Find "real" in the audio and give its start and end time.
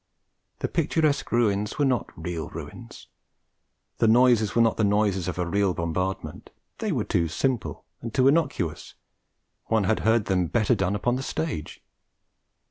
2.15-2.49, 5.45-5.75